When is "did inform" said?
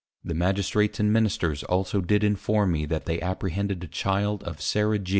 2.01-2.71